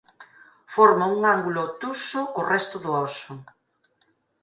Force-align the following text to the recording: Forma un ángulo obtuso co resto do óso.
Forma 0.75 1.09
un 1.15 1.21
ángulo 1.35 1.59
obtuso 1.67 2.19
co 2.33 2.41
resto 2.53 2.75
do 2.83 2.91
óso. 3.07 3.33